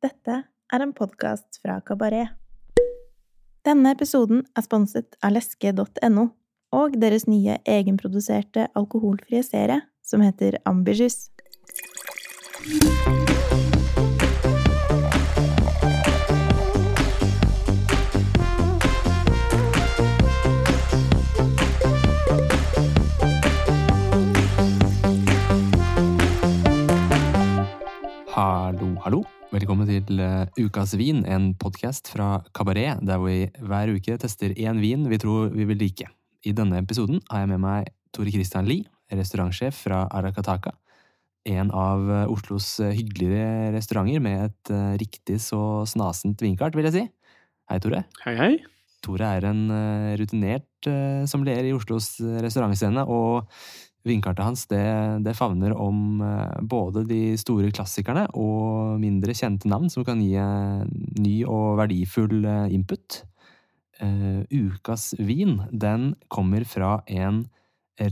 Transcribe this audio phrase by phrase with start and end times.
[0.00, 0.32] Dette
[0.72, 2.30] er en podkast fra Kabaret.
[3.68, 6.22] Denne episoden er sponset av leske.no
[6.72, 11.28] og deres nye egenproduserte alkoholfrie serie som heter Ambitious.
[28.32, 29.39] Hallo, hallo.
[29.50, 34.78] Velkommen til uh, Ukas vin, en podkast fra Kabaret, der vi hver uke tester én
[34.78, 36.06] vin vi tror vi vil like.
[36.46, 40.70] I denne episoden har jeg med meg Tore Christian Lie, restaurantsjef fra Arakataka.
[41.50, 47.00] En av uh, Oslos uh, hyggeligere restauranter med et riktig så snasent vinkart, vil jeg
[47.00, 47.04] si.
[47.72, 48.04] Hei, Tore.
[48.22, 48.52] Hei, hei.
[49.02, 49.66] Tore er en
[50.20, 50.90] rutinert
[51.26, 53.48] sommelier i Oslos restaurantscene, og
[54.06, 54.82] vinkartet hans det,
[55.24, 60.32] det favner om uh, både de store klassikerne og mindre kjente navn som kan gi
[60.40, 60.84] uh,
[61.20, 63.24] ny og verdifull uh, input.
[64.00, 67.42] ukas vin, den kommer fra en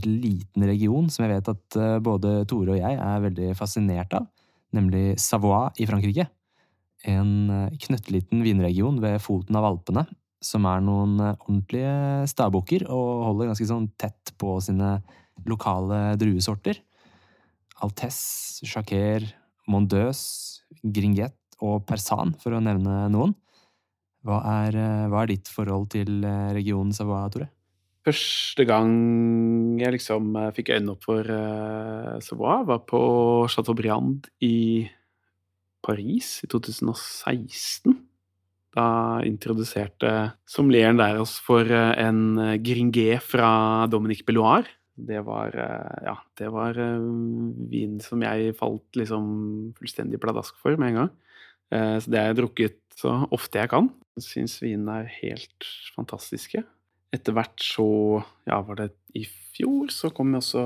[0.05, 4.27] liten region som jeg vet at både Tore og jeg er veldig fascinert av,
[4.77, 6.27] nemlig Savoie i Frankrike.
[7.09, 10.05] En knøttliten vinregion ved foten av Alpene,
[10.45, 14.99] som er noen ordentlige stabukker og holder ganske sånn tett på sine
[15.47, 16.81] lokale druesorter.
[17.83, 19.23] Altesse, Jacquer,
[19.69, 23.35] Mondeuse, Gringuette og Persan, for å nevne noen.
[24.25, 24.75] Hva er,
[25.07, 27.47] hva er ditt forhold til regionen Savoie, Tore?
[28.07, 28.91] Første gang
[29.79, 31.31] jeg liksom fikk øynene opp for
[32.23, 33.01] Savoie, var på
[33.51, 34.87] Chateaubriand i
[35.85, 37.95] Paris i 2016.
[38.75, 38.87] Da
[39.25, 40.11] introduserte
[40.47, 42.21] sommelieren der oss for en
[42.63, 44.67] Gringuet fra Dominique Belloir.
[45.07, 46.77] Det var Ja, det var
[47.71, 49.29] vin som jeg falt liksom
[49.77, 51.11] fullstendig pladask for med en gang.
[52.01, 53.89] Så det har jeg drukket så ofte jeg kan.
[54.19, 56.63] Syns vinene er helt fantastiske.
[57.15, 57.89] Etter hvert så
[58.49, 60.61] Ja, var det i fjor, så kom også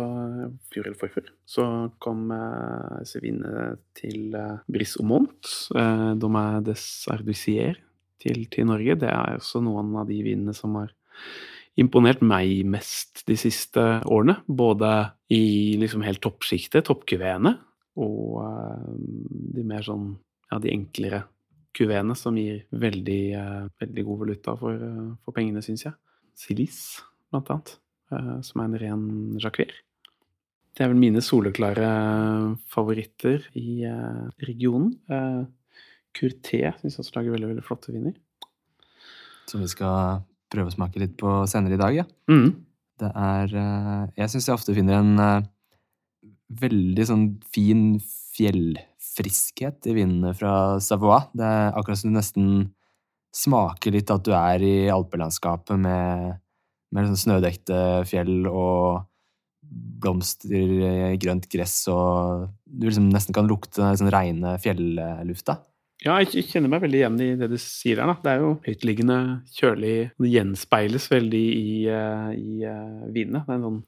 [0.73, 1.29] Fjor eller forfjor.
[1.45, 1.65] Så
[2.03, 2.27] kom
[2.99, 4.35] disse vinene til
[4.67, 7.79] Brice Aumont, de er des Ardusier,
[8.23, 8.95] til, til Norge.
[8.99, 10.93] Det er også noen av de vinene som har
[11.79, 14.39] imponert meg mest de siste årene.
[14.45, 14.89] Både
[15.33, 17.55] i liksom helt toppsjiktet, toppkuveene,
[18.01, 18.89] og uh,
[19.53, 20.11] de mer sånn
[20.49, 21.23] ja, de enklere
[21.73, 25.97] kuveene som gir veldig, uh, veldig god valuta for, uh, for pengene, syns jeg.
[26.37, 26.83] Silis,
[27.29, 27.75] blant annet,
[28.45, 29.03] som er en ren
[29.41, 29.69] jacquer.
[30.73, 31.85] Det er vel mine soleklare
[32.73, 33.85] favoritter i
[34.41, 34.95] regionen.
[36.17, 38.17] Curté syns jeg også lager veldig, veldig flotte viner.
[39.45, 42.05] Som vi skal prøve å smake litt på senere i dag, ja.
[42.31, 42.53] Mm.
[43.01, 43.57] Det er
[44.15, 45.47] Jeg syns jeg ofte finner en
[46.61, 47.97] veldig sånn fin
[48.33, 51.23] fjellfriskhet i vinene fra Savoie.
[51.33, 52.47] Det er akkurat som du nesten
[53.33, 56.37] smaker litt at du er i alpelandskapet med,
[56.93, 59.07] med sånn snødekte fjell og
[60.03, 65.59] blomster, grønt gress og Du liksom nesten kan lukte den sånn reine fjellufta.
[66.01, 68.09] Ja, jeg kjenner meg veldig igjen i det du sier her.
[68.09, 68.17] Da.
[68.23, 69.17] Det er jo høytliggende,
[69.55, 69.95] kjølig.
[70.19, 73.43] Det gjenspeiles veldig i, i uh, vinene.
[73.45, 73.81] Det er en sånn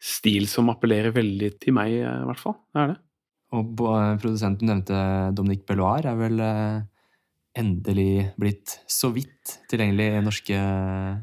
[0.00, 2.56] stil som appellerer veldig til meg, i hvert fall.
[2.72, 2.98] Det er det.
[3.58, 3.74] Og
[4.22, 5.02] produsenten nevnte
[5.36, 6.40] Dominique Belloir, er vel
[7.58, 10.58] endelig blitt så vidt tilgjengelig i det norske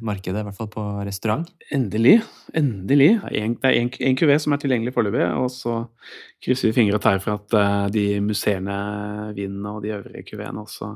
[0.04, 1.48] markedet, i hvert fall på restaurant?
[1.74, 2.18] Endelig.
[2.58, 3.10] Endelig.
[3.32, 3.78] Det er
[4.10, 5.80] én kuvé som er tilgjengelig foreløpig, og så
[6.44, 8.78] krysser vi fingre og tær for at uh, de musserende
[9.38, 10.92] vinene og de øvrige kuveene også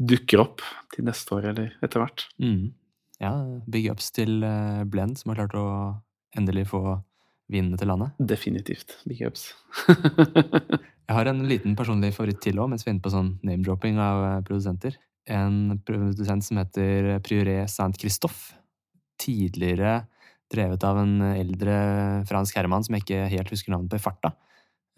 [0.00, 0.64] dukker opp
[0.94, 2.26] til neste år eller etter hvert.
[2.40, 2.72] Mm.
[3.20, 3.34] Ja,
[3.68, 5.68] big ups til uh, Blend, som har klart å
[6.38, 7.00] endelig få
[7.50, 8.14] vinene til landet.
[8.18, 8.98] Definitivt.
[9.08, 9.50] Big ups.
[11.10, 13.98] Jeg har en liten personlig favoritt til òg, mens vi er inne på sånn name-dropping
[14.02, 14.94] av produsenter.
[15.30, 18.54] En produsent som heter Prioré Saint-Christophe.
[19.20, 20.04] Tidligere
[20.50, 21.74] drevet av en eldre
[22.30, 24.32] fransk herremann som jeg ikke helt husker navnet på i farta.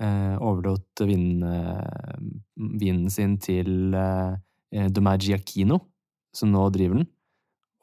[0.03, 5.79] Eh, overlot vinen sin til eh, Domagiacchino,
[6.35, 7.09] som nå driver den.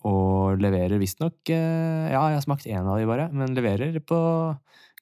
[0.08, 4.20] Og leverer visstnok eh, Ja, jeg har smakt én av de bare, men leverer på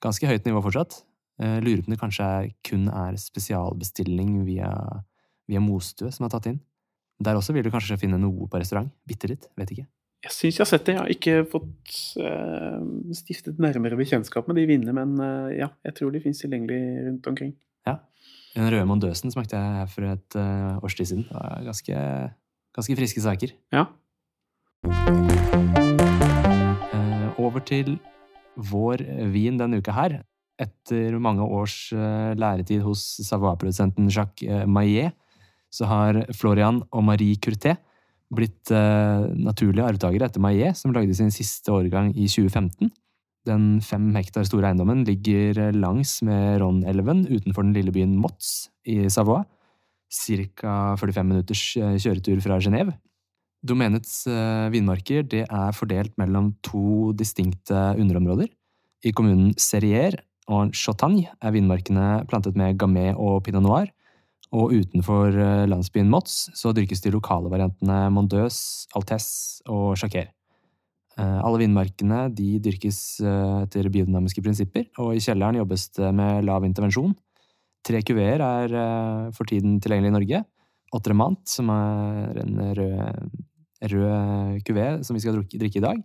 [0.02, 1.04] ganske høyt nivå fortsatt.
[1.38, 2.28] Uh, lurer på om det kanskje
[2.66, 4.72] kun er spesialbestilling via,
[5.46, 6.58] via Mostue som er tatt inn.
[7.22, 8.90] Der også vil du kanskje finne noe på restaurant.
[9.10, 9.46] Bitte litt.
[9.58, 9.86] Vet ikke.
[10.26, 10.96] Jeg syns jeg har sett det.
[10.96, 11.94] Jeg har ikke fått
[12.26, 12.82] uh,
[13.18, 17.30] stiftet nærmere bekjentskap med de vinene, men uh, ja, jeg tror de fins tilgjengelig rundt
[17.30, 17.54] omkring.
[17.86, 18.00] Ja.
[18.56, 21.28] Den røde Mondøsen smakte jeg for et uh, års tid siden.
[21.30, 22.02] Det var ganske,
[22.78, 23.54] ganske friske saker.
[23.74, 23.86] Ja.
[27.38, 27.98] Over til
[28.58, 29.04] vår
[29.34, 30.20] vin denne uka her
[30.58, 35.14] etter mange års læretid hos Savoie-produsenten Jacques Maillet,
[35.70, 37.76] så har Florian og Marie Curté
[38.34, 42.92] blitt eh, naturlige arvtakere etter Maillet, som lagde sin siste årgang i 2015.
[43.48, 49.06] Den fem hektar store eiendommen ligger langs med Ronn-elven utenfor den lille byen Motz i
[49.12, 49.46] Savoie.
[50.12, 50.96] Ca.
[51.00, 52.96] 45 minutters eh, kjøretur fra Genéve.
[53.68, 58.50] Domenets eh, vinmarker det er fordelt mellom to distinkte underområder.
[59.06, 60.18] I kommunen Serrier
[60.48, 63.92] og Chautagne er vinmarkene plantet med gamay og pinot noir,
[64.56, 70.32] og utenfor eh, landsbyen Motz så dyrkes de lokale variantene Mondeuse, Altesse og Jacquer.
[71.18, 76.68] Eh, alle vindmarkene de dyrkes etter biodynamiske prinsipper, og i kjelleren jobbes det med lav
[76.68, 77.16] intervensjon.
[77.88, 78.74] Tre kuveer er
[79.36, 80.40] for tiden tilgjengelig i Norge.
[80.96, 83.30] Otremant, som er en rød,
[83.82, 86.00] rød kuvé som vi skal drikke i dag.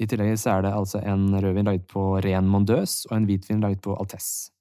[0.00, 3.60] I tillegg så er det altså en rødvin laget på ren Mondeuse og en hvitvin
[3.60, 4.52] laget på Altesse.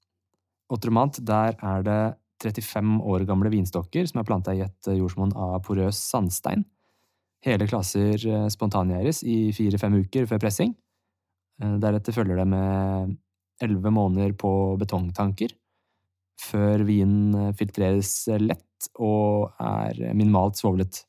[0.69, 2.01] Otromant, der er det
[2.43, 6.63] 35 år gamle vinstokker som er planta i et jordsmonn av porøs sandstein.
[7.45, 10.73] Hele klasser eh, spontangjæres i fire-fem uker før pressing.
[11.63, 13.15] Eh, deretter følger det med
[13.63, 15.53] elleve måneder på betongtanker,
[16.39, 18.13] før vinen eh, filtreres
[18.43, 21.03] lett og er minimalt svovlet.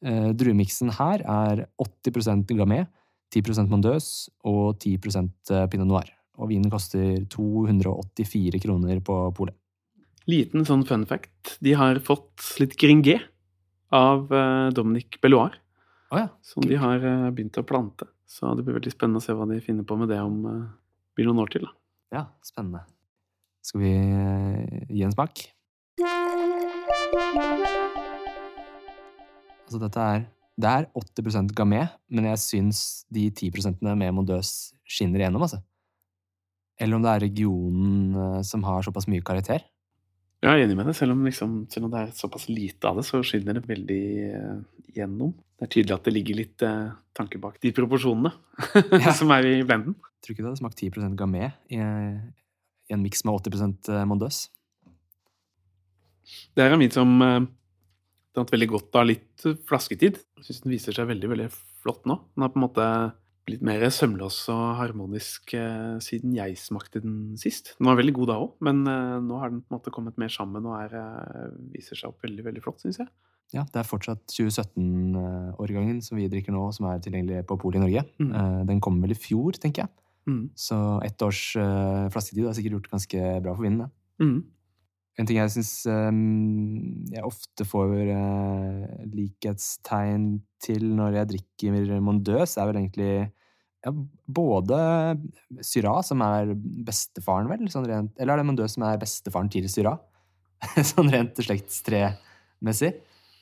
[0.00, 2.86] Druemiksen her er 80% Gamay,
[3.34, 6.08] 10% Mondeuse og 10 Pinot Noir.
[6.40, 9.56] Og vinen koster 284 kroner på polet.
[10.30, 11.58] Liten sånn fun fact.
[11.60, 13.18] De har fått litt gringé
[13.92, 15.58] av uh, Dominic Belloir.
[16.10, 16.30] Oh, ja.
[16.42, 17.04] Som de har
[17.34, 18.08] begynt å plante.
[18.30, 20.70] Så det blir veldig spennende å se hva de finner på med det om uh,
[21.18, 21.66] blir noen år til.
[21.66, 21.76] Da.
[22.16, 22.86] Ja, spennende.
[23.60, 23.92] Skal vi
[24.88, 25.50] gi en smak?
[29.70, 30.28] Altså, dette er
[30.60, 35.62] Det er 80% gamé, men jeg syns de 10% med Mondøs skinner igjennom, altså.
[36.76, 39.62] Eller om det er regionen som har såpass mye karakter.
[40.40, 40.96] Jeg er enig med deg.
[40.96, 44.04] Selv om, liksom, selv om det er såpass lite av det, så skinner det veldig
[44.32, 44.60] uh,
[44.96, 45.34] gjennom.
[45.56, 48.32] Det er tydelig at det ligger litt uh, tanke bak de proporsjonene
[49.04, 49.12] ja.
[49.16, 49.96] som er i blenden.
[49.96, 54.42] Jeg tror ikke det hadde smakt 10% gamé i, i en miks med 80 Mondøs.
[56.56, 57.46] Det Det er vin som har
[58.44, 60.20] hatt veldig godt av litt flasketid.
[60.38, 61.48] Jeg syns den viser seg veldig veldig
[61.82, 62.18] flott nå.
[62.34, 62.86] Den har på en måte
[63.48, 67.74] blitt mer sømløs og harmonisk eh, siden jeg smakte den sist.
[67.78, 70.20] Den var veldig god da òg, men eh, nå har den på en måte kommet
[70.20, 73.10] mer sammen og er, eh, viser seg opp veldig veldig flott, syns jeg.
[73.50, 77.82] Ja, det er fortsatt 2017-årgangen som vi drikker nå, som er tilgjengelig på polet i
[77.82, 78.04] Norge.
[78.22, 78.30] Mm.
[78.68, 79.90] Den kom vel i fjor, tenker jeg.
[80.30, 80.44] Mm.
[80.54, 83.90] Så ett års uh, flasketid har sikkert gjort ganske bra for vinen.
[84.22, 84.36] Mm.
[85.18, 86.20] En ting jeg syns um,
[87.10, 90.30] jeg ofte får uh, likhetstegn
[90.62, 93.12] til når jeg drikker Mondeuse, er vel egentlig
[93.84, 93.92] ja,
[94.28, 94.78] både
[95.64, 96.52] Syra, som er
[96.86, 97.66] bestefaren, vel?
[97.72, 99.96] Sånn rent, eller er det Mondø som er bestefaren til Syra?
[100.92, 102.94] sånn rent slektstremessig.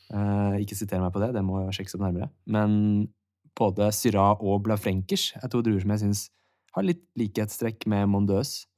[0.09, 2.31] Uh, ikke siter meg på det, det må sjekkes opp nærmere.
[2.49, 3.09] Men
[3.59, 6.25] både Syra og Blafrenkers er to druer som jeg syns
[6.77, 8.69] har litt likhetstrekk med Mondeuse.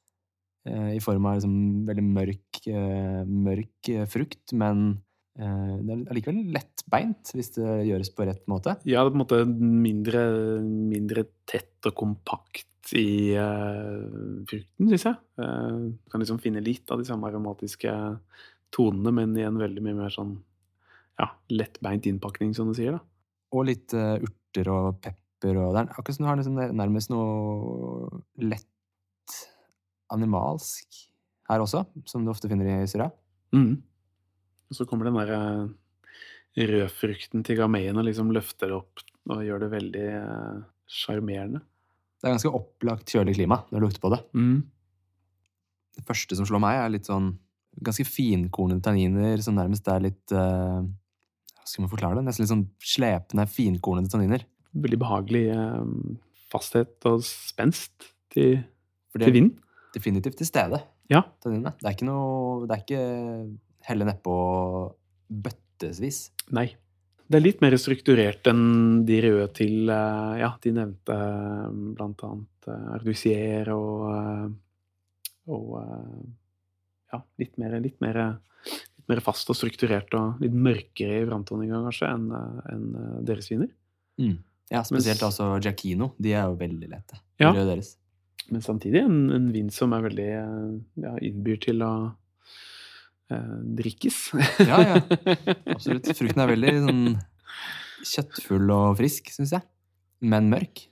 [0.70, 1.54] Uh, I form av liksom
[1.88, 5.00] veldig mørk, uh, mørk frukt, men
[5.40, 8.74] Eh, det er allikevel lettbeint hvis det gjøres på rett måte.
[8.84, 10.24] Ja, det er på en måte mindre,
[10.64, 15.16] mindre tett og kompakt i uh, frukten, syns jeg.
[15.38, 17.92] Uh, kan liksom finne litt av de samme aromatiske
[18.74, 20.34] tonene, men i en veldig mye mer sånn
[21.20, 22.96] ja, lettbeint innpakning, som du sier.
[22.96, 23.02] da.
[23.54, 27.12] Og litt uh, urter og pepper og Det er akkurat som du har liksom nærmest
[27.12, 28.10] noe
[28.44, 28.69] lett
[30.14, 30.98] animalsk
[31.50, 33.10] her også, som du ofte finner i Syria.
[33.54, 33.80] Mm.
[34.70, 39.44] Og så kommer den der eh, rødfrukten til gameien og liksom løfter det opp og
[39.46, 41.62] gjør det veldig eh, sjarmerende.
[42.20, 44.20] Det er ganske opplagt kjølig klima når du lukter på det.
[44.36, 44.58] Mm.
[45.96, 47.32] Det første som slår meg, er litt sånn
[47.80, 52.26] ganske finkornede tanniner som nærmest er litt uh, Hva skal man forklare det?
[52.26, 54.44] Nesten litt sånn slepne, finkornede tanniner.
[54.74, 55.80] Veldig behagelig uh,
[56.52, 58.60] fasthet og spenst til,
[59.16, 59.54] til vind.
[59.94, 60.78] Definitivt til stede,
[61.10, 61.24] ja.
[61.42, 61.74] tanninene.
[61.80, 63.02] Det er ikke noe Det er ikke
[63.88, 64.34] helle nedpå
[65.30, 66.28] bøttesvis.
[66.54, 66.68] Nei.
[67.30, 72.24] Det er litt mer strukturert enn de røde til eh, Ja, de nevnte eh, blant
[72.26, 74.06] annet eh, Ardusier og
[75.50, 75.74] Og
[77.10, 78.18] ja, litt mer, litt mer,
[78.70, 82.28] litt mer fast og strukturert og litt mørkere i framtoninga, kanskje, enn
[82.70, 82.84] en
[83.26, 83.72] deres viner.
[84.22, 84.36] Mm.
[84.70, 86.12] Ja, spesielt Mens, altså Giacchino.
[86.22, 87.18] De er jo veldig lette.
[87.42, 87.50] Ja.
[87.56, 87.96] Deres.
[88.50, 90.30] Men samtidig en, en vin som er veldig
[91.04, 91.92] ja, innbyr til å
[93.30, 94.22] eh, drikkes.
[94.70, 95.02] ja, ja.
[95.74, 96.10] Absolutt.
[96.18, 97.04] Frukten er veldig sånn
[98.00, 99.66] kjøttfull og frisk, syns jeg.
[100.20, 100.86] Men mørk.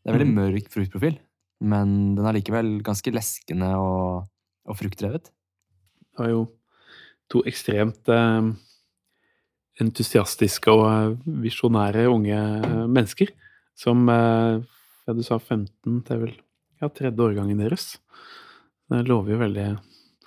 [0.00, 0.38] Det er veldig mm.
[0.38, 1.18] mørk fruktprofil,
[1.60, 4.30] men den er likevel ganske leskende og,
[4.64, 5.28] og fruktdrevet.
[5.28, 6.42] Det var jo
[7.30, 8.48] to ekstremt eh,
[9.84, 12.40] entusiastiske og eh, visjonære unge
[12.88, 13.30] mennesker
[13.78, 14.64] som eh,
[15.10, 16.34] ja, Du sa 15, det er vel
[16.80, 17.96] ja, tredje årgangen deres.
[18.90, 19.70] Det lover jo veldig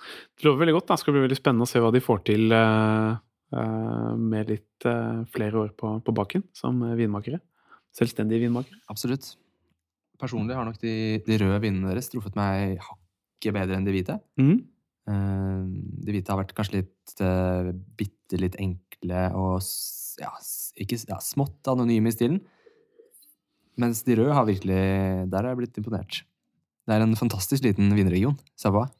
[0.04, 0.90] det lover veldig godt.
[0.90, 3.14] Det skal bli veldig spennende å se hva de får til uh,
[3.56, 7.40] uh, med litt uh, flere år på, på baken som vinmakere.
[7.94, 8.80] Selvstendige vinmakere.
[8.92, 9.30] Absolutt.
[10.20, 14.20] Personlig har nok de, de røde vinene deres truffet meg hakket bedre enn de hvite.
[14.40, 14.62] Mm.
[15.04, 19.58] de hvite har vært kanskje litt uh, bitte litt enkle og
[20.20, 20.30] ja,
[20.80, 22.38] ikke, ja, smått anonyme i stilen.
[23.80, 24.76] Mens de røde har virkelig
[25.30, 26.22] Der har jeg blitt imponert.
[26.84, 28.90] Det er en fantastisk liten vinregion, Savoie.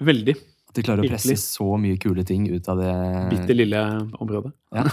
[0.00, 0.34] Veldig.
[0.70, 2.92] At de klarer å presse så mye kule ting ut av det
[3.32, 3.80] Bitte lille
[4.22, 4.52] området.
[4.72, 4.86] Ja.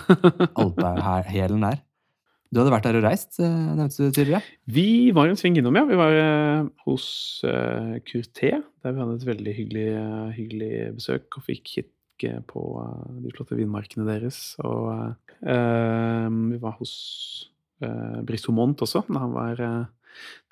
[0.58, 1.84] Alpehælen der.
[2.48, 4.40] Du hadde vært der og reist, eh, nevnte du tidligere?
[4.72, 5.84] Vi var en sving innom, ja.
[5.88, 7.08] Vi var uh, hos
[7.44, 12.64] uh, Curté, der vi hadde et veldig hyggelig, uh, hyggelig besøk og fikk kikke på
[13.20, 14.56] de flotte vinmarkene deres.
[14.66, 14.88] Og
[15.44, 16.94] vi var hos
[17.86, 19.04] uh, Brissomont også.
[19.12, 19.62] Da var,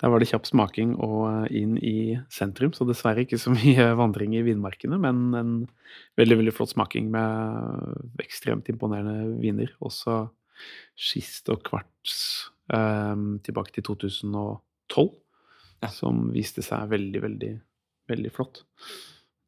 [0.00, 4.36] der var det kjapp smaking og inn i sentrum, så dessverre ikke så mye vandring
[4.36, 5.54] i vinmarkene, men en
[6.20, 9.72] veldig, veldig flott smaking med ekstremt imponerende viner.
[9.84, 10.26] Også
[10.96, 12.16] skist og kvarts
[12.72, 15.10] um, tilbake til 2012,
[15.82, 15.90] ja.
[15.92, 17.52] som viste seg veldig, veldig,
[18.12, 18.64] veldig flott.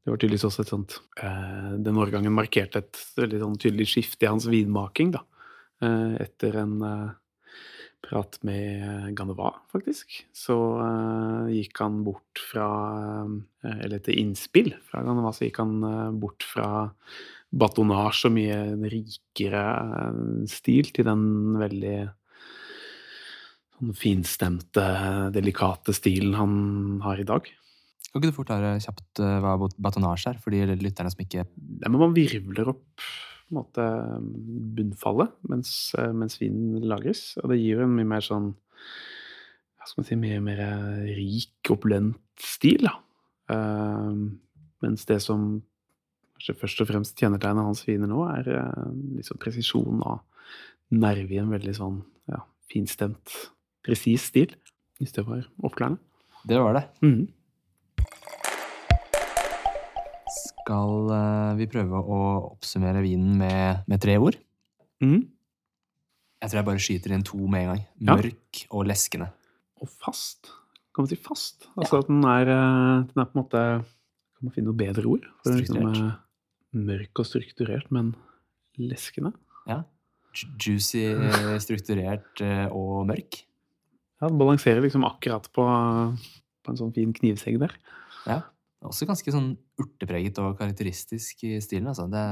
[0.05, 4.25] Det var tydeligvis også et sånt uh, Den årgangen markerte et veldig sånn tydelig skifte
[4.25, 5.25] i hans vinmaking, da.
[5.79, 6.73] Etter en
[8.05, 10.57] prat med Ganeva, faktisk, så
[11.51, 12.69] gikk han bort fra
[13.67, 15.81] Eller etter innspill fra Ganeva, så gikk han
[16.23, 16.87] bort fra
[17.55, 18.59] batonasje og mye
[18.93, 20.19] rikere eh,
[20.51, 21.23] stil til den
[21.61, 21.97] veldig
[23.79, 24.85] sånn finstemte,
[25.35, 26.53] delikate stilen han
[27.05, 27.47] har i dag.
[28.09, 31.93] Kan ikke du forklare kjapt eh, hva batonasje er, for de lytterne som ikke er
[31.95, 33.09] man virvler opp
[33.49, 33.85] på en måte
[34.77, 37.33] bunnfallet mens, eh, mens vinen lagres.
[37.43, 38.53] Og det gir jo en mye mer sånn
[39.79, 40.63] hva skal man si, mye mer
[41.17, 42.85] rik, opulent stil.
[42.85, 42.99] da.
[43.49, 44.29] Uh,
[44.85, 45.63] mens det som
[46.37, 48.51] kanskje først og fremst kjennetegner hans viner nå, er
[49.17, 50.21] liksom presisjon og
[50.95, 53.33] nerve i en veldig sånn ja, finstemt,
[53.87, 54.53] presis stil.
[54.99, 56.03] Hvis det var oppklarende.
[56.49, 56.85] Det var det.
[57.07, 57.27] Mm.
[60.69, 62.17] Skal uh, vi prøve å
[62.51, 64.37] oppsummere vinen med, med tre ord?
[65.01, 65.23] Mm.
[66.43, 67.85] Jeg tror jeg bare skyter inn to med en gang.
[68.11, 68.67] Mørk ja.
[68.77, 69.31] og leskende.
[69.81, 70.51] Og fast.
[70.93, 71.71] Kan man si fast?
[71.73, 72.03] Altså ja.
[72.03, 75.25] at den er, eh, den er på en måte Kan man finne noe bedre ord?
[75.41, 75.87] For Strukturert.
[75.97, 78.11] Liksom, mørk og strukturert, men
[78.77, 79.33] leskende.
[79.71, 79.79] Ja.
[80.37, 81.07] Juicy,
[81.65, 83.41] strukturert eh, og mørk.
[84.21, 87.73] Ja, den balanserer liksom akkurat på, på en sånn fin knivsegg der.
[88.29, 88.43] Ja.
[88.85, 92.09] Også ganske sånn urtepreget og karakteristisk i stilen, altså.
[92.11, 92.25] Det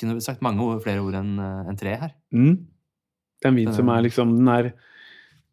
[0.00, 2.14] kunne sagt mange ord, flere ord enn eh, en tre her.
[2.34, 2.56] Mm.
[3.38, 4.70] Det er en vin som er liksom Den er,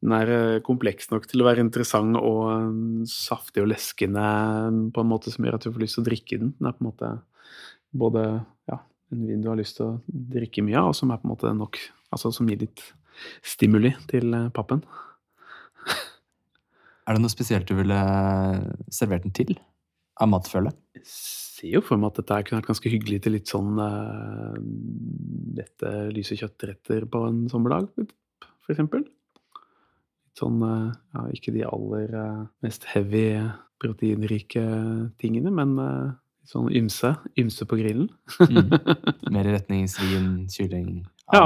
[0.01, 4.24] den er eh, kompleks nok til å være interessant og saftig og leskende
[4.93, 6.55] på en måte som gjør at du får lyst til å drikke den.
[6.60, 7.12] Den er på en måte
[7.91, 8.25] både
[8.71, 8.79] ja,
[9.12, 11.36] en vin du har lyst til å drikke mye av, og som er på en
[11.36, 12.81] måte nok Altså som gir litt
[13.39, 14.81] stimuli til eh, pappen.
[17.07, 18.00] er det noe spesielt du ville
[18.91, 19.53] servert den til?
[20.20, 20.74] Av matfølge?
[20.98, 24.58] Jeg ser jo for meg at dette kunne vært ganske hyggelig til litt sånn uh,
[25.58, 27.88] lette, lyse kjøttretter på en sommerdag,
[28.41, 29.06] for eksempel.
[29.06, 33.39] Litt sånn uh, ja, ikke de aller uh, mest heavy,
[33.82, 34.65] proteinrike
[35.22, 35.77] tingene, men
[36.41, 37.12] Litt sånn ymse.
[37.38, 38.08] Ymse på grillen.
[38.41, 38.72] mm.
[39.34, 41.38] Mer i retning svin, kylling, and.
[41.38, 41.44] Ja.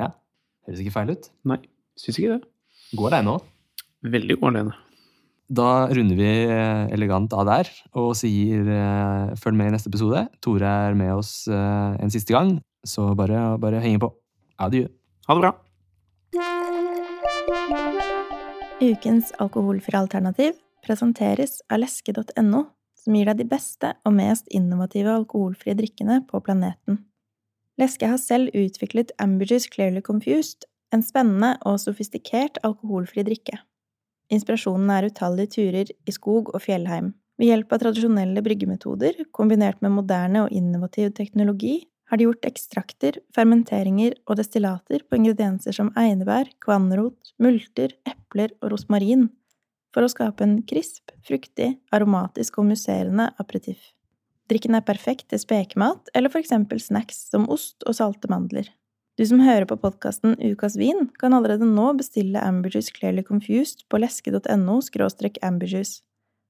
[0.00, 0.08] ja.
[0.64, 1.28] Høres ikke feil ut.
[1.50, 1.58] Nei,
[2.00, 2.40] syns ikke det.
[2.96, 3.36] Går det ennå?
[4.16, 4.78] Veldig god alene.
[5.50, 10.22] Da runder vi eh, elegant av der og sier uh, følg med i neste episode.
[10.38, 12.52] Tore er med oss uh, en siste gang,
[12.86, 14.12] så bare, bare henge på.
[14.62, 14.86] Adjø.
[15.26, 15.52] Ha det bra.
[18.80, 20.54] Ukens alkoholfrie alternativ
[20.86, 22.68] presenteres av leske.no
[23.00, 27.00] som gir deg de beste og mest innovative alkoholfrie drikkene på planeten.
[27.80, 33.58] Leske har selv utviklet Ambergers Clearly Confused, en spennende og sofistikert alkoholfri drikke.
[34.30, 37.14] Inspirasjonen er utallige turer i skog og fjellheim.
[37.40, 43.20] Ved hjelp av tradisjonelle bryggemetoder, kombinert med moderne og innovativ teknologi, har de gjort ekstrakter,
[43.34, 49.28] fermenteringer og destillater på ingredienser som einebær, kvannrot, multer, epler og rosmarin,
[49.94, 53.92] for å skape en krisp, fruktig, aromatisk og musserende aperitiff.
[54.50, 58.66] Drikken er perfekt til spekemat eller for eksempel snacks som ost og salte mandler.
[59.20, 64.00] Du som hører på podkasten Ukas vin, kan allerede nå bestille Amberjuice Clearly Confused på
[64.00, 64.78] leske.no–
[65.44, 66.00] amberjuice.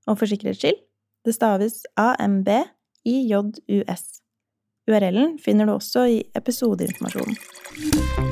[0.06, 0.78] Og for sikkerhets skyld,
[1.26, 2.62] det staves AMBIJUS.
[4.86, 8.29] URL-en finner du også i episodeinformasjonen.